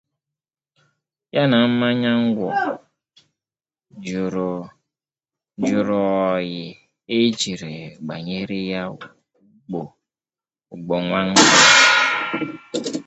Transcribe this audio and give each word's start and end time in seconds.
ya 1.35 1.43
na 1.51 1.57
mmanya 1.69 2.11
ngwọ 2.25 2.49
jụrụ 5.63 5.99
oyi 6.29 6.61
e 7.17 7.17
jiri 7.37 7.75
gbanyere 8.03 8.59
ya 8.71 8.81
ụgbọ 10.73 10.95
nwamkpi. 11.05 11.47